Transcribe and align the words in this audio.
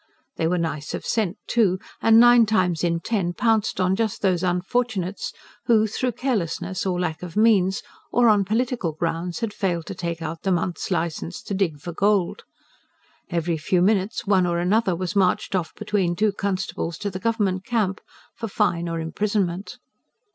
They 0.37 0.47
were 0.47 0.57
nice 0.57 0.95
of 0.95 1.05
scent, 1.05 1.37
too, 1.45 1.77
and, 2.01 2.19
nine 2.19 2.47
times 2.47 2.83
in 2.83 3.01
ten, 3.01 3.33
pounced 3.33 3.79
on 3.79 3.95
just 3.95 4.23
those 4.23 4.41
unfortunates 4.41 5.31
who, 5.67 5.85
through 5.85 6.13
carelessness, 6.13 6.87
or 6.87 6.99
lack 6.99 7.21
of 7.21 7.37
means, 7.37 7.83
or 8.11 8.27
on 8.27 8.43
political 8.43 8.93
grounds, 8.93 9.41
had 9.41 9.53
failed 9.53 9.85
to 9.85 9.93
take 9.93 10.19
out 10.19 10.41
the 10.41 10.51
month's 10.51 10.89
licence 10.89 11.39
to 11.43 11.53
dig 11.53 11.79
for 11.79 11.93
gold. 11.93 12.45
Every 13.29 13.57
few 13.57 13.83
minutes 13.83 14.25
one 14.25 14.47
or 14.47 14.57
another 14.57 14.95
was 14.95 15.15
marched 15.15 15.53
off 15.53 15.75
between 15.75 16.15
two 16.15 16.31
constables 16.31 16.97
to 16.97 17.11
the 17.11 17.19
Government 17.19 17.63
Camp, 17.63 18.01
for 18.33 18.47
fine 18.47 18.89
or 18.89 18.99
imprisonment. 18.99 19.77